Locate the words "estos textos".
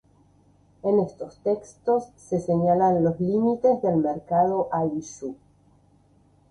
0.99-2.05